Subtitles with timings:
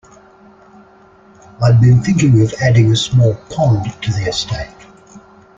[1.61, 4.87] I'd been thinking of adding a small pond to the estate.